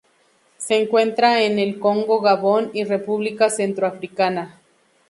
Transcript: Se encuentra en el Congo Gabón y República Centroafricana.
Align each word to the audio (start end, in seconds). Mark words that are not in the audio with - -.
Se 0.57 0.81
encuentra 0.81 1.43
en 1.43 1.59
el 1.59 1.77
Congo 1.77 2.21
Gabón 2.21 2.71
y 2.73 2.85
República 2.85 3.51
Centroafricana. 3.51 4.59